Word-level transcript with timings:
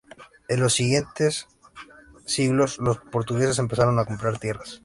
En 0.49 0.59
los 0.59 0.73
siglos 0.73 1.45
siguientes, 2.25 2.79
los 2.79 2.97
portugueses 3.11 3.59
empezaron 3.59 3.99
a 3.99 4.05
comprar 4.05 4.39
tierras. 4.39 4.79